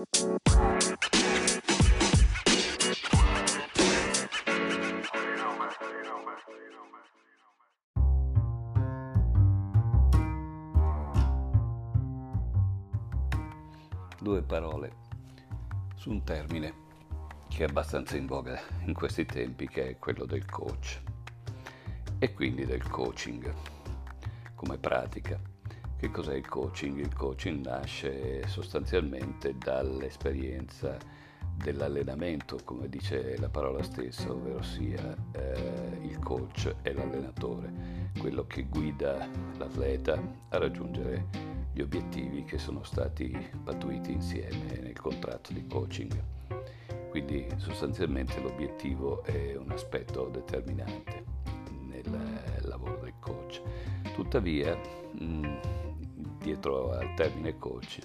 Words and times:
Due 0.00 0.40
parole 14.42 14.92
su 15.96 16.10
un 16.10 16.24
termine 16.24 16.72
che 17.48 17.64
è 17.64 17.68
abbastanza 17.68 18.16
in 18.16 18.24
voga 18.24 18.58
in 18.86 18.94
questi 18.94 19.26
tempi, 19.26 19.68
che 19.68 19.90
è 19.90 19.98
quello 19.98 20.24
del 20.24 20.46
coach 20.46 20.98
e 22.18 22.32
quindi 22.32 22.64
del 22.64 22.88
coaching 22.88 23.52
come 24.54 24.78
pratica. 24.78 25.49
Che 26.00 26.10
cos'è 26.10 26.34
il 26.34 26.48
coaching? 26.48 26.96
Il 26.96 27.12
coaching 27.12 27.62
nasce 27.62 28.48
sostanzialmente 28.48 29.58
dall'esperienza 29.58 30.96
dell'allenamento, 31.62 32.56
come 32.64 32.88
dice 32.88 33.36
la 33.36 33.50
parola 33.50 33.82
stessa, 33.82 34.32
ovvero 34.32 34.62
sia 34.62 35.14
eh, 35.32 35.98
il 36.00 36.18
coach 36.18 36.74
è 36.80 36.94
l'allenatore, 36.94 38.08
quello 38.18 38.46
che 38.46 38.62
guida 38.62 39.28
l'atleta 39.58 40.18
a 40.48 40.56
raggiungere 40.56 41.26
gli 41.70 41.82
obiettivi 41.82 42.44
che 42.44 42.56
sono 42.56 42.82
stati 42.82 43.36
pattuiti 43.62 44.10
insieme 44.10 44.78
nel 44.80 44.98
contratto 44.98 45.52
di 45.52 45.66
coaching. 45.66 46.18
Quindi 47.10 47.46
sostanzialmente 47.56 48.40
l'obiettivo 48.40 49.22
è 49.24 49.54
un 49.54 49.70
aspetto 49.70 50.30
determinante 50.32 51.24
nel 51.86 52.58
lavoro 52.62 52.96
del 53.02 53.12
coach. 53.20 53.60
Tuttavia, 54.14 54.74
mh, 55.12 55.88
dietro 56.40 56.92
al 56.92 57.14
termine 57.14 57.56
coach, 57.58 57.98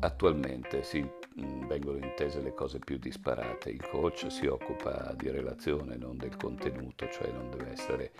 attualmente 0.00 0.82
si 0.82 1.00
mm, 1.00 1.66
vengono 1.66 1.98
intese 1.98 2.40
le 2.40 2.54
cose 2.54 2.78
più 2.78 2.98
disparate. 2.98 3.70
Il 3.70 3.86
coach 3.88 4.30
si 4.30 4.46
occupa 4.46 5.12
di 5.16 5.30
relazione, 5.30 5.96
non 5.96 6.16
del 6.16 6.36
contenuto, 6.36 7.08
cioè 7.10 7.30
non 7.30 7.50
deve 7.50 7.72
essere 7.72 8.12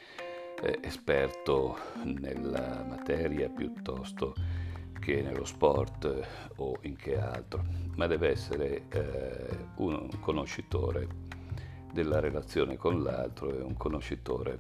eh, 0.63 0.79
esperto 0.83 1.77
nella 2.05 2.85
materia 2.87 3.49
piuttosto 3.49 4.35
che 4.99 5.21
nello 5.21 5.45
sport 5.45 6.05
eh, 6.05 6.25
o 6.57 6.79
in 6.83 6.97
che 6.97 7.19
altro, 7.19 7.65
ma 7.97 8.07
deve 8.07 8.31
essere 8.31 8.85
eh, 8.89 9.67
un 9.77 10.09
conoscitore 10.21 11.09
della 11.93 12.21
relazione 12.21 12.77
con 12.77 13.03
l'altro 13.03 13.51
e 13.51 13.61
un 13.63 13.77
conoscitore 13.77 14.59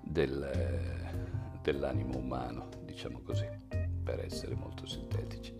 del, 0.00 1.07
dell'animo 1.62 2.18
umano, 2.18 2.68
diciamo 2.84 3.20
così, 3.20 3.46
per 4.02 4.24
essere 4.24 4.54
molto 4.54 4.86
sintetici, 4.86 5.54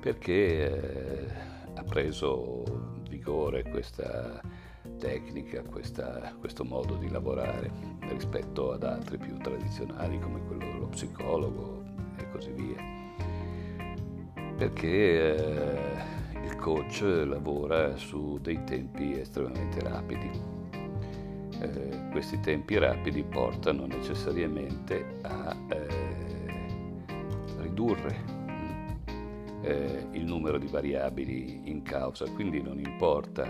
perché 0.00 0.70
eh, 0.70 1.32
ha 1.74 1.82
preso 1.82 2.62
vigore 3.08 3.64
questa 3.64 4.40
tecnica, 4.98 5.62
questa, 5.62 6.34
questo 6.38 6.64
modo 6.64 6.96
di 6.96 7.10
lavorare 7.10 7.70
rispetto 8.08 8.72
ad 8.72 8.84
altri 8.84 9.18
più 9.18 9.36
tradizionali 9.38 10.18
come 10.18 10.44
quello 10.46 10.64
dello 10.64 10.86
psicologo 10.88 11.84
e 12.16 12.28
così 12.30 12.52
via. 12.52 12.94
Perché 14.56 15.36
eh, 15.36 16.44
il 16.44 16.56
coach 16.56 17.02
lavora 17.02 17.96
su 17.96 18.38
dei 18.40 18.62
tempi 18.64 19.18
estremamente 19.18 19.80
rapidi 19.80 20.55
eh, 21.60 22.08
questi 22.10 22.40
tempi 22.40 22.78
rapidi 22.78 23.22
portano 23.22 23.86
necessariamente 23.86 25.18
a 25.22 25.56
eh, 25.68 25.86
ridurre 27.58 28.34
eh, 29.62 30.06
il 30.12 30.24
numero 30.24 30.58
di 30.58 30.66
variabili 30.66 31.62
in 31.64 31.82
causa, 31.82 32.28
quindi 32.30 32.60
non 32.62 32.78
importa 32.78 33.48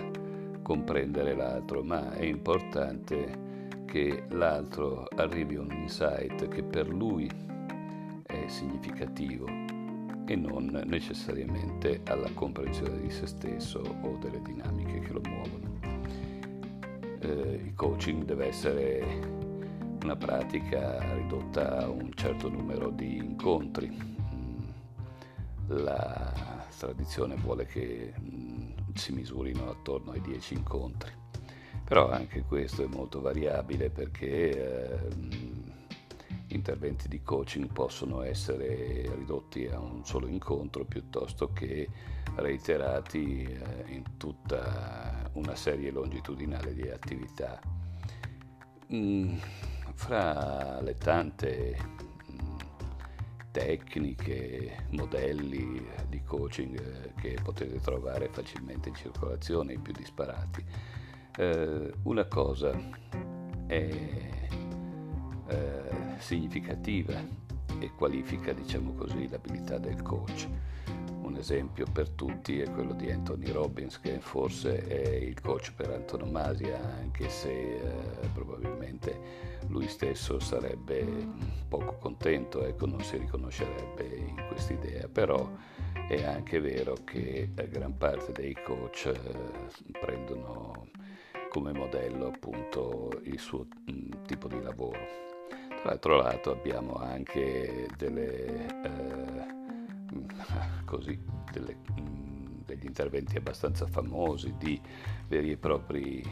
comprendere 0.63 1.35
l'altro, 1.35 1.83
ma 1.83 2.13
è 2.13 2.25
importante 2.25 3.45
che 3.85 4.25
l'altro 4.31 5.07
arrivi 5.17 5.57
a 5.57 5.61
un 5.61 5.71
insight 5.71 6.49
che 6.49 6.63
per 6.63 6.89
lui 6.89 7.31
è 8.25 8.45
significativo 8.49 9.47
e 10.27 10.35
non 10.35 10.83
necessariamente 10.87 12.01
alla 12.07 12.31
comprensione 12.35 13.01
di 13.01 13.11
se 13.11 13.27
stesso 13.27 13.81
o 14.03 14.17
delle 14.21 14.43
dinamiche 14.43 14.99
che 14.99 15.13
lo 15.13 15.21
muovono 15.25 15.67
eh, 17.27 17.61
il 17.65 17.75
coaching 17.75 18.25
deve 18.25 18.47
essere 18.47 19.05
una 20.03 20.17
pratica 20.17 21.15
ridotta 21.15 21.79
a 21.79 21.89
un 21.89 22.13
certo 22.15 22.49
numero 22.49 22.91
di 22.91 23.17
incontri. 23.17 23.91
Mm, 23.91 24.69
la 25.69 26.65
tradizione 26.79 27.35
vuole 27.37 27.67
che 27.67 28.15
mm, 28.19 28.71
si 28.95 29.13
misurino 29.13 29.69
attorno 29.69 30.13
ai 30.13 30.21
10 30.21 30.55
incontri, 30.55 31.11
però 31.85 32.11
anche 32.11 32.43
questo 32.43 32.85
è 32.85 32.87
molto 32.87 33.21
variabile 33.21 33.91
perché 33.91 35.01
eh, 35.01 35.56
interventi 36.57 37.09
di 37.09 37.23
coaching 37.23 37.71
possono 37.71 38.23
essere 38.23 39.11
ridotti 39.15 39.67
a 39.67 39.79
un 39.79 40.05
solo 40.05 40.27
incontro 40.27 40.85
piuttosto 40.85 41.53
che 41.53 41.89
reiterati 42.35 43.45
eh, 43.45 43.93
in 43.93 44.17
tutta 44.17 45.31
una 45.35 45.55
serie 45.55 45.91
longitudinale 45.91 46.75
di 46.75 46.89
attività. 46.89 47.61
Mm, 48.93 49.37
fra 49.95 50.81
le 50.81 50.95
tante 50.95 51.77
mm, 52.31 52.57
tecniche, 53.51 54.87
modelli 54.91 55.87
di 56.09 56.23
coaching 56.23 56.79
eh, 56.79 57.13
che 57.21 57.39
potete 57.43 57.81
trovare 57.81 58.29
facilmente 58.29 58.89
in 58.89 58.95
circolazione, 58.95 59.75
i 59.75 59.79
più 59.79 59.93
disparati, 59.93 60.65
eh, 61.39 61.93
una 62.03 62.25
cosa 62.27 62.73
è 63.67 64.47
significativa 66.19 67.45
e 67.79 67.91
qualifica, 67.95 68.53
diciamo 68.53 68.93
così, 68.93 69.29
l'abilità 69.29 69.79
del 69.79 70.03
coach. 70.03 70.49
Un 71.23 71.37
esempio 71.37 71.87
per 71.93 72.11
tutti 72.11 72.61
è 72.61 72.71
quello 72.71 72.93
di 72.93 73.11
Anthony 73.11 73.51
Robbins, 73.51 74.01
che 74.01 74.19
forse 74.21 74.87
è 74.87 75.17
il 75.17 75.41
coach 75.41 75.73
per 75.75 75.91
antonomasia, 75.91 76.81
anche 76.99 77.29
se 77.29 77.51
eh, 77.51 78.29
probabilmente 78.33 79.55
lui 79.69 79.89
stesso 79.89 80.39
sarebbe 80.39 81.05
poco 81.69 81.97
contento, 81.99 82.65
ecco, 82.65 82.87
non 82.87 83.03
si 83.03 83.19
riconoscerebbe 83.19 84.05
in 84.05 84.45
questa 84.49 84.73
idea, 84.73 85.09
però 85.09 85.51
è 86.09 86.23
anche 86.23 86.61
vero 86.61 86.95
che 87.05 87.51
gran 87.69 87.97
parte 87.97 88.31
dei 88.31 88.57
coach 88.65 89.07
eh, 89.07 89.93
prendono 90.01 90.87
come 91.51 91.73
modello 91.73 92.29
appunto 92.29 93.11
il 93.25 93.39
suo 93.41 93.67
mh, 93.87 93.93
mm, 93.93 94.11
tipo 94.27 94.47
di 94.47 94.61
lavoro. 94.63 95.26
Dall'altro 95.87 96.17
lato 96.17 96.51
abbiamo 96.51 96.95
anche 96.95 97.87
delle, 97.97 98.67
eh, 98.83 99.47
così, 100.85 101.17
delle, 101.53 101.77
mm, 102.01 102.63
degli 102.67 102.87
interventi 102.87 103.37
abbastanza 103.37 103.87
famosi 103.87 104.53
di 104.59 104.81
veri 105.29 105.53
e 105.53 105.57
propri 105.57 106.25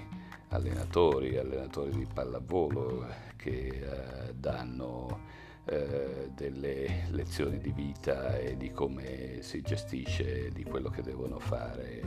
allenatori, 0.49 1.37
allenatori 1.37 1.93
di 1.93 2.05
pallavolo 2.13 3.07
che 3.37 3.69
eh, 3.69 4.35
danno 4.35 5.21
eh, 5.67 6.33
delle 6.35 7.05
lezioni 7.11 7.59
di 7.59 7.71
vita 7.71 8.37
e 8.37 8.57
di 8.57 8.73
come 8.73 9.41
si 9.43 9.61
gestisce, 9.61 10.51
di 10.51 10.65
quello 10.65 10.91
che 10.91 11.03
devono 11.03 11.39
fare 11.39 12.03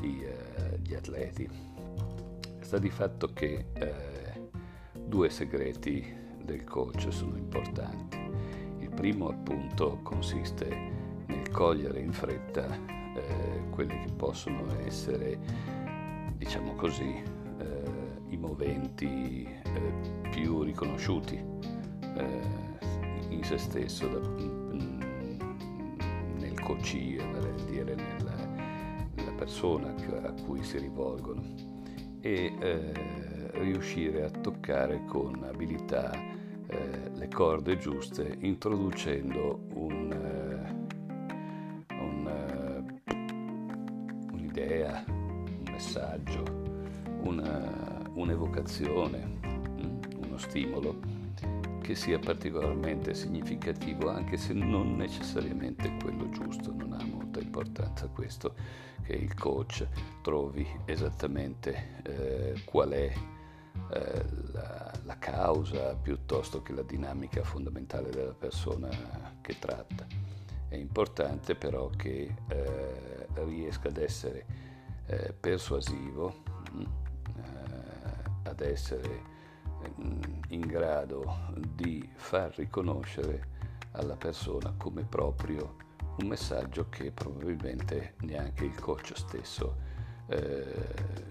i, 0.00 0.22
eh, 0.22 0.78
gli 0.78 0.94
atleti. 0.94 1.46
Sta 2.60 2.78
di 2.78 2.88
fatto 2.88 3.30
che 3.34 3.66
eh, 3.74 4.48
due 4.94 5.28
segreti 5.28 6.27
del 6.48 6.64
coach 6.64 7.12
sono 7.12 7.36
importanti. 7.36 8.16
Il 8.78 8.88
primo 8.88 9.28
appunto 9.28 10.00
consiste 10.02 10.66
nel 11.26 11.50
cogliere 11.50 12.00
in 12.00 12.12
fretta 12.12 12.66
eh, 13.14 13.68
quelli 13.70 14.00
che 14.00 14.12
possono 14.16 14.64
essere, 14.86 15.38
diciamo 16.36 16.72
così, 16.74 17.22
eh, 17.58 17.82
i 18.28 18.36
moventi 18.38 19.44
eh, 19.44 20.30
più 20.30 20.62
riconosciuti 20.62 21.36
eh, 21.36 22.66
in 23.28 23.44
se 23.44 23.58
stesso 23.58 24.08
da, 24.08 24.18
nel 26.38 26.58
coaching, 26.60 27.30
vale 27.30 27.54
dire 27.66 27.94
nella, 27.94 28.46
nella 29.14 29.32
persona 29.32 29.94
a 30.22 30.32
cui 30.44 30.62
si 30.62 30.78
rivolgono 30.78 31.42
e 32.20 32.54
eh, 32.58 32.92
riuscire 33.52 34.24
a 34.24 34.30
toccare 34.30 35.04
con 35.06 35.44
abilità 35.44 36.36
eh, 36.68 37.10
le 37.14 37.28
corde 37.28 37.76
giuste 37.78 38.36
introducendo 38.40 39.60
un, 39.74 40.12
eh, 40.12 41.94
un, 41.94 42.26
eh, 42.26 43.12
un'idea, 44.32 45.04
un 45.06 45.62
messaggio, 45.70 46.44
una, 47.22 48.02
un'evocazione, 48.12 49.38
mm, 49.46 50.00
uno 50.24 50.36
stimolo 50.38 51.16
che 51.80 51.94
sia 51.94 52.18
particolarmente 52.18 53.14
significativo 53.14 54.10
anche 54.10 54.36
se 54.36 54.52
non 54.52 54.96
necessariamente 54.96 55.96
quello 56.02 56.28
giusto, 56.28 56.70
non 56.74 56.92
ha 56.92 57.02
molta 57.02 57.40
importanza 57.40 58.08
questo, 58.08 58.54
che 59.04 59.14
il 59.14 59.32
coach 59.32 59.86
trovi 60.20 60.66
esattamente 60.84 62.02
eh, 62.02 62.62
qual 62.66 62.90
è 62.90 63.10
eh, 63.90 64.24
la, 64.52 64.92
la, 65.04 65.18
causa 65.18 65.94
piuttosto 65.94 66.62
che 66.62 66.72
la 66.72 66.82
dinamica 66.82 67.42
fondamentale 67.42 68.10
della 68.10 68.34
persona 68.34 68.88
che 69.40 69.58
tratta. 69.58 70.06
È 70.68 70.76
importante 70.76 71.54
però 71.54 71.88
che 71.88 72.34
eh, 72.48 73.26
riesca 73.44 73.88
ad 73.88 73.96
essere 73.96 74.44
eh, 75.06 75.32
persuasivo, 75.32 76.42
mh, 76.72 76.78
mm, 76.78 76.84
eh, 77.36 78.48
ad 78.48 78.60
essere 78.60 79.22
mh, 79.96 80.02
mm, 80.02 80.20
in 80.48 80.60
grado 80.60 81.38
di 81.74 82.08
far 82.14 82.54
riconoscere 82.56 83.56
alla 83.92 84.16
persona 84.16 84.74
come 84.76 85.02
proprio 85.04 85.76
un 86.20 86.26
messaggio 86.28 86.88
che 86.88 87.10
probabilmente 87.12 88.14
neanche 88.20 88.64
il 88.64 88.78
coach 88.78 89.12
stesso 89.16 89.76
eh, 90.26 91.26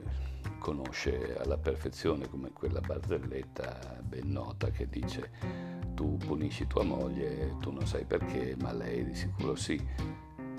conosce 0.59 1.37
alla 1.37 1.57
perfezione 1.57 2.27
come 2.29 2.51
quella 2.51 2.79
barzelletta 2.79 3.99
ben 4.01 4.31
nota 4.31 4.69
che 4.69 4.87
dice 4.87 5.77
tu 5.97 6.15
punisci 6.17 6.67
tua 6.67 6.83
moglie, 6.83 7.55
tu 7.59 7.71
non 7.71 7.87
sai 7.87 8.05
perché, 8.05 8.55
ma 8.61 8.71
lei 8.71 9.03
di 9.03 9.15
sicuro 9.15 9.55
sì. 9.55 9.83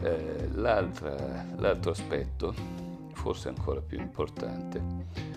Eh, 0.00 0.48
l'altro 0.50 1.90
aspetto, 1.92 2.52
forse 3.12 3.48
ancora 3.48 3.80
più 3.80 4.00
importante, 4.00 4.82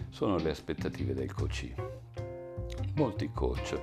sono 0.09 0.38
le 0.38 0.50
aspettative 0.50 1.13
del 1.13 1.31
coach. 1.31 1.71
Molti 2.95 3.30
coach 3.31 3.80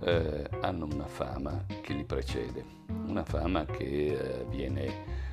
eh, 0.00 0.50
hanno 0.60 0.84
una 0.84 1.06
fama 1.06 1.64
che 1.80 1.94
li 1.94 2.04
precede, 2.04 2.62
una 3.06 3.24
fama 3.24 3.64
che 3.64 4.08
eh, 4.08 4.44
viene 4.50 4.84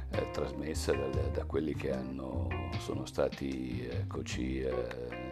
eh, 0.10 0.32
trasmessa 0.32 0.94
da, 0.94 1.08
da, 1.08 1.44
quelli 1.44 1.74
che 1.76 1.92
hanno, 1.92 2.48
sono 2.84 3.06
stati 3.06 3.88
coach 4.08 4.38
eh, 4.40 5.32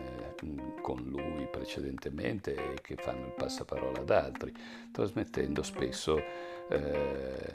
con 0.81 1.03
lui 1.03 1.45
precedentemente 1.51 2.55
e 2.55 2.81
che 2.81 2.95
fanno 2.95 3.25
il 3.25 3.33
passaparola 3.33 3.99
ad 3.99 4.09
altri, 4.09 4.53
trasmettendo 4.89 5.61
spesso 5.61 6.17
eh, 6.17 7.51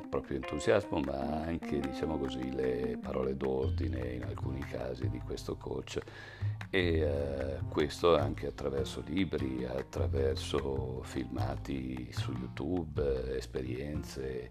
il 0.00 0.06
proprio 0.08 0.36
entusiasmo, 0.36 1.00
ma 1.00 1.42
anche 1.42 1.80
diciamo 1.80 2.18
così, 2.18 2.54
le 2.54 2.96
parole 3.02 3.36
d'ordine 3.36 4.12
in 4.12 4.22
alcuni 4.22 4.60
casi 4.60 5.08
di 5.10 5.18
questo 5.18 5.56
coach 5.56 5.98
e 6.70 7.00
eh, 7.00 7.58
questo 7.68 8.16
anche 8.16 8.46
attraverso 8.46 9.02
libri, 9.06 9.64
attraverso 9.64 11.02
filmati 11.02 12.10
su 12.12 12.30
YouTube, 12.30 13.36
esperienze 13.36 14.50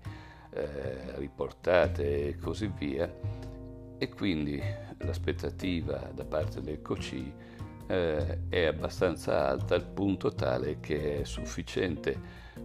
eh, 0.49 1.15
riportate 1.15 2.27
e 2.27 2.38
così 2.38 2.69
via. 2.77 3.50
E 4.01 4.09
quindi 4.09 4.59
l'aspettativa 4.98 6.09
da 6.12 6.25
parte 6.25 6.59
del 6.59 6.81
COCI 6.81 7.31
eh, 7.86 8.39
è 8.50 8.65
abbastanza 8.65 9.48
alta 9.48 9.75
al 9.75 9.86
punto 9.86 10.33
tale 10.33 10.80
che 10.80 11.19
è 11.19 11.24
sufficiente 11.24 12.19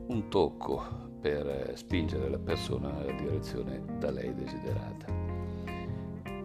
un 0.07 0.31
tocco 0.31 0.83
per 1.21 1.73
spingere 1.75 2.31
la 2.31 2.39
persona 2.39 2.91
nella 2.91 3.13
direzione 3.21 3.83
da 3.99 4.11
lei 4.11 4.35
desiderata. 4.35 5.13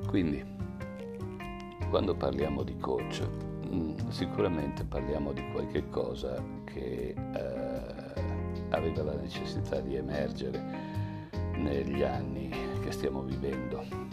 Quindi, 0.08 0.44
quando 1.90 2.14
parliamo 2.14 2.62
di 2.62 2.76
coach, 2.76 3.26
mm, 3.74 4.10
sicuramente 4.10 4.84
parliamo 4.84 5.32
di 5.32 5.52
qualche 5.54 5.88
cosa 5.88 6.44
che 6.66 7.16
eh, 7.16 7.84
aveva 8.72 9.04
la 9.04 9.16
necessità 9.16 9.80
di 9.80 9.96
emergere 9.96 10.62
negli 11.56 12.04
anni 12.04 12.50
che 12.84 12.92
stiamo 12.92 13.22
vivendo. 13.22 14.11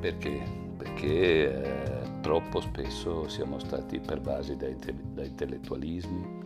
Perché? 0.00 0.42
Perché 0.76 1.62
eh, 1.62 2.20
troppo 2.20 2.60
spesso 2.60 3.28
siamo 3.28 3.58
stati 3.58 3.98
pervasi 3.98 4.56
da, 4.56 4.66
da 5.14 5.24
intellettualismi, 5.24 6.44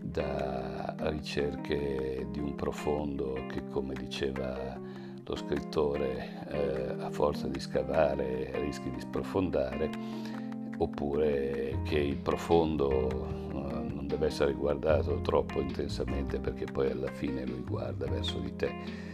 da 0.00 0.94
ricerche 0.98 2.26
di 2.30 2.38
un 2.38 2.54
profondo 2.54 3.34
che, 3.48 3.68
come 3.68 3.94
diceva 3.94 4.78
lo 5.26 5.36
scrittore, 5.36 6.46
eh, 6.48 7.02
a 7.02 7.10
forza 7.10 7.48
di 7.48 7.58
scavare 7.58 8.52
rischi 8.60 8.90
di 8.90 9.00
sprofondare, 9.00 9.90
oppure 10.76 11.80
che 11.84 11.98
il 11.98 12.16
profondo 12.16 13.26
eh, 13.50 13.92
non 13.92 14.06
deve 14.06 14.26
essere 14.26 14.52
guardato 14.52 15.20
troppo 15.20 15.60
intensamente 15.60 16.38
perché 16.38 16.66
poi 16.66 16.90
alla 16.90 17.10
fine 17.10 17.44
lui 17.44 17.62
guarda 17.62 18.06
verso 18.06 18.38
di 18.38 18.54
te 18.54 19.12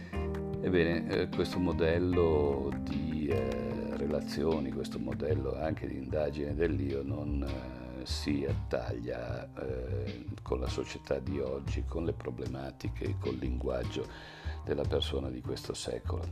Ebbene, 0.63 1.07
eh, 1.09 1.29
questo 1.29 1.57
modello 1.57 2.71
di 2.83 3.27
eh, 3.27 3.70
relazioni, 4.01 4.71
questo 4.71 4.97
modello 4.99 5.55
anche 5.59 5.87
di 5.87 5.97
indagine 5.97 6.55
dell'io 6.55 7.03
non 7.03 7.45
eh, 7.47 8.05
si 8.05 8.45
attaglia 8.47 9.47
eh, 9.53 10.25
con 10.41 10.59
la 10.59 10.67
società 10.67 11.19
di 11.19 11.39
oggi, 11.39 11.83
con 11.85 12.05
le 12.05 12.13
problematiche, 12.13 13.15
col 13.19 13.35
linguaggio 13.35 14.07
della 14.65 14.83
persona 14.83 15.29
di 15.29 15.41
questo 15.41 15.73
secolo. 15.73 16.23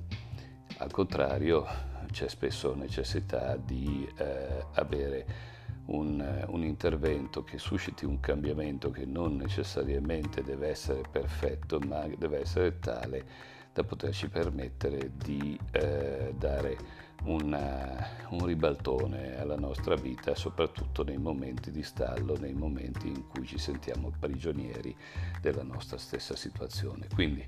Al 0.77 0.91
contrario, 0.91 1.65
c'è 2.11 2.27
spesso 2.27 2.73
necessità 2.73 3.55
di 3.55 4.07
eh, 4.17 4.65
avere 4.73 5.47
un, 5.85 6.45
un, 6.47 6.63
intervento 6.63 7.43
che 7.43 7.57
susciti 7.57 8.05
un 8.05 8.19
cambiamento 8.19 8.89
che 8.89 9.05
non 9.05 9.35
necessariamente 9.35 10.41
deve 10.43 10.69
essere 10.69 11.01
perfetto, 11.09 11.79
ma 11.79 12.07
deve 12.17 12.41
essere 12.41 12.79
tale 12.79 13.25
da 13.73 13.83
poterci 13.83 14.29
permettere 14.29 15.11
di 15.15 15.59
eh, 15.71 16.33
dare 16.37 17.07
una, 17.23 18.07
un 18.29 18.45
ribaltone 18.45 19.39
alla 19.39 19.57
nostra 19.57 19.95
vita, 19.95 20.35
soprattutto 20.35 21.03
nei 21.03 21.17
momenti 21.17 21.71
di 21.71 21.83
stallo, 21.83 22.37
nei 22.37 22.53
momenti 22.53 23.07
in 23.07 23.27
cui 23.27 23.45
ci 23.45 23.57
sentiamo 23.57 24.11
prigionieri 24.17 24.95
della 25.41 25.63
nostra 25.63 25.97
stessa 25.97 26.35
situazione. 26.35 27.07
Quindi, 27.13 27.47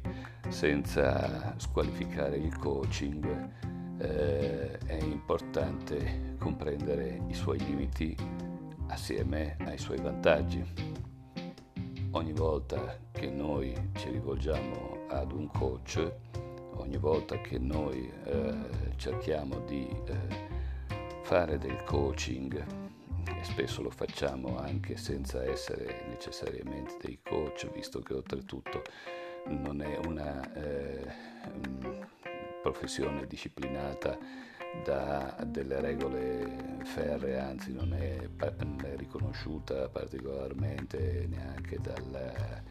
senza 0.50 1.54
squalificare 1.58 2.38
il 2.38 2.58
coaching, 2.58 3.50
eh, 3.98 4.78
è 4.78 5.00
importante 5.02 6.36
comprendere 6.40 7.22
i 7.28 7.34
suoi 7.34 7.60
limiti 7.60 8.16
assieme 8.88 9.56
ai 9.60 9.78
suoi 9.78 10.00
vantaggi 10.02 11.00
ogni 12.12 12.34
volta 12.34 12.98
che 13.12 13.30
noi 13.30 13.74
ci 13.94 14.10
rivolgiamo 14.10 15.06
ad 15.10 15.32
un 15.32 15.48
coach, 15.48 16.12
ogni 16.82 16.98
volta 16.98 17.40
che 17.40 17.58
noi 17.58 18.12
eh, 18.26 18.54
cerchiamo 18.98 19.60
di 19.60 19.88
eh, 20.06 20.14
fare 21.24 21.58
del 21.58 21.84
coaching, 21.84 22.66
e 23.24 23.44
spesso 23.44 23.82
lo 23.82 23.90
facciamo 23.90 24.58
anche 24.58 24.98
senza 24.98 25.44
essere 25.44 26.06
necessariamente 26.10 26.98
dei 27.02 27.20
coach, 27.24 27.72
visto 27.72 28.00
che 28.02 28.14
oltretutto 28.14 28.82
non 29.48 29.82
è 29.82 30.00
una 30.06 30.54
eh, 30.54 31.08
professione 32.62 33.26
disciplinata 33.26 34.18
da 34.84 35.36
delle 35.46 35.82
regole 35.82 36.80
ferre, 36.84 37.40
anzi 37.40 37.74
non 37.74 37.94
è, 37.94 38.18
è 38.18 38.96
riconosciuta 38.96 39.90
particolarmente 39.90 41.28
neanche 41.28 41.78
dal, 41.82 42.62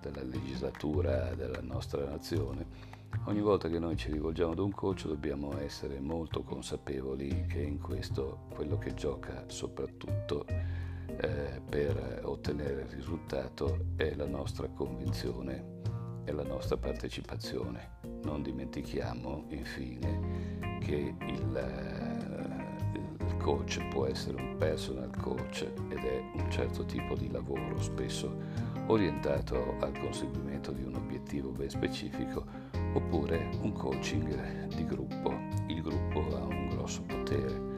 dalla 0.00 0.22
legislatura 0.22 1.34
della 1.34 1.60
nostra 1.60 2.04
nazione. 2.04 2.89
Ogni 3.30 3.42
volta 3.42 3.68
che 3.68 3.78
noi 3.78 3.96
ci 3.96 4.10
rivolgiamo 4.10 4.50
ad 4.50 4.58
un 4.58 4.72
coach 4.72 5.06
dobbiamo 5.06 5.56
essere 5.60 6.00
molto 6.00 6.42
consapevoli 6.42 7.46
che 7.46 7.60
in 7.60 7.78
questo 7.78 8.46
quello 8.52 8.76
che 8.76 8.92
gioca 8.94 9.44
soprattutto 9.46 10.44
eh, 10.48 11.60
per 11.68 12.22
ottenere 12.24 12.80
il 12.82 12.88
risultato 12.88 13.84
è 13.94 14.16
la 14.16 14.26
nostra 14.26 14.66
convinzione 14.66 15.78
e 16.24 16.32
la 16.32 16.42
nostra 16.42 16.76
partecipazione. 16.76 17.98
Non 18.24 18.42
dimentichiamo 18.42 19.44
infine 19.50 20.78
che 20.80 21.14
il, 21.20 21.56
eh, 21.56 23.26
il 23.26 23.36
coach 23.36 23.86
può 23.90 24.06
essere 24.06 24.42
un 24.42 24.56
personal 24.56 25.16
coach 25.16 25.70
ed 25.88 25.98
è 25.98 26.20
un 26.34 26.50
certo 26.50 26.84
tipo 26.84 27.14
di 27.14 27.30
lavoro 27.30 27.80
spesso 27.80 28.69
orientato 28.90 29.76
al 29.80 29.96
conseguimento 29.98 30.72
di 30.72 30.82
un 30.82 30.96
obiettivo 30.96 31.50
ben 31.50 31.70
specifico 31.70 32.44
oppure 32.92 33.50
un 33.62 33.72
coaching 33.72 34.66
di 34.66 34.84
gruppo. 34.84 35.32
Il 35.68 35.80
gruppo 35.80 36.36
ha 36.36 36.44
un 36.44 36.68
grosso 36.70 37.02
potere 37.02 37.68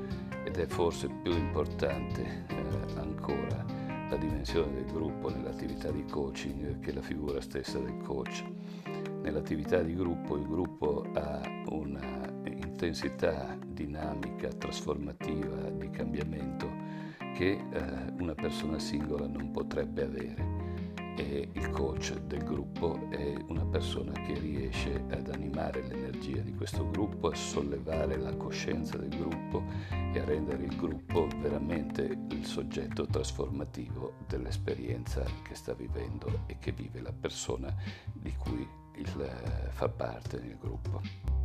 ed 0.45 0.57
è 0.57 0.67
forse 0.67 1.09
più 1.23 1.33
importante 1.33 2.47
eh, 2.49 2.99
ancora 2.99 3.65
la 4.09 4.17
dimensione 4.17 4.73
del 4.73 4.87
gruppo 4.87 5.29
nell'attività 5.29 5.91
di 5.91 6.05
coaching 6.05 6.81
che 6.81 6.93
la 6.93 7.03
figura 7.03 7.41
stessa 7.41 7.79
del 7.79 7.99
coach. 8.03 8.43
Nell'attività 9.23 9.83
di 9.83 9.95
gruppo 9.95 10.37
il 10.37 10.47
gruppo 10.47 11.05
ha 11.15 11.41
una 11.69 12.31
intensità 12.45 13.57
dinamica, 13.67 14.49
trasformativa, 14.49 15.71
di 15.71 15.91
cambiamento 15.91 16.69
che 17.35 17.53
eh, 17.53 18.13
una 18.19 18.35
persona 18.35 18.79
singola 18.79 19.27
non 19.27 19.51
potrebbe 19.51 20.03
avere. 20.03 20.62
E 21.17 21.49
il 21.53 21.71
coach 21.71 22.15
del 22.21 22.43
gruppo 22.43 22.99
è 23.11 23.35
una 23.49 23.65
persona 23.65 24.13
che 24.13 24.39
riesce 24.39 25.05
ad 25.11 25.29
animare 25.29 25.83
l'energia 25.87 26.41
di 26.41 26.55
questo 26.55 26.89
gruppo, 26.91 27.29
a 27.29 27.35
sollevare 27.35 28.17
la 28.17 28.35
coscienza 28.35 28.97
del 28.97 29.11
gruppo 29.11 29.63
e 29.91 30.19
a 30.19 30.25
rendere 30.25 30.65
il 30.65 30.77
gruppo 30.77 31.27
veramente 31.41 32.19
il 32.31 32.45
soggetto 32.45 33.07
trasformativo 33.07 34.15
dell'esperienza 34.27 35.23
che 35.43 35.55
sta 35.55 35.75
vivendo 35.75 36.45
e 36.47 36.59
che 36.59 36.73
vive 36.73 37.01
la 37.01 37.13
persona 37.13 37.75
di 38.13 38.35
cui 38.37 38.67
il, 38.97 39.09
fa 39.71 39.89
parte 39.89 40.39
nel 40.41 40.57
gruppo. 40.59 41.42